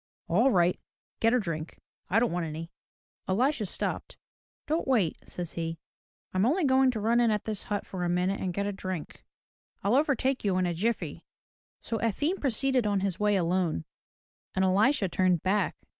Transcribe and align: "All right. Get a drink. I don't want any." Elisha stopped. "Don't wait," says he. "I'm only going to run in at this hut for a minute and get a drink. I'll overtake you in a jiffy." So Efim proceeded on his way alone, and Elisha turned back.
"All 0.27 0.49
right. 0.49 0.79
Get 1.19 1.35
a 1.35 1.39
drink. 1.39 1.79
I 2.09 2.17
don't 2.17 2.31
want 2.31 2.47
any." 2.47 2.71
Elisha 3.27 3.67
stopped. 3.67 4.17
"Don't 4.65 4.87
wait," 4.87 5.15
says 5.29 5.51
he. 5.53 5.77
"I'm 6.33 6.43
only 6.43 6.63
going 6.65 6.89
to 6.89 6.99
run 6.99 7.19
in 7.19 7.29
at 7.29 7.43
this 7.43 7.65
hut 7.65 7.85
for 7.85 8.03
a 8.03 8.09
minute 8.09 8.39
and 8.41 8.51
get 8.51 8.65
a 8.65 8.71
drink. 8.71 9.23
I'll 9.83 9.93
overtake 9.93 10.43
you 10.43 10.57
in 10.57 10.65
a 10.65 10.73
jiffy." 10.73 11.23
So 11.81 11.99
Efim 11.99 12.41
proceeded 12.41 12.87
on 12.87 13.01
his 13.01 13.19
way 13.19 13.35
alone, 13.35 13.85
and 14.55 14.65
Elisha 14.65 15.07
turned 15.07 15.43
back. 15.43 15.75